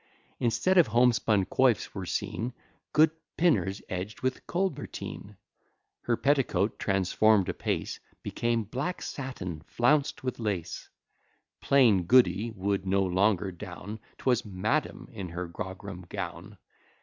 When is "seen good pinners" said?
2.07-3.83